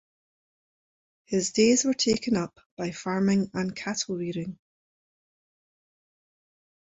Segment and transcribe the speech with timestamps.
[1.25, 4.57] His days were taken up by farming and cattle rearing.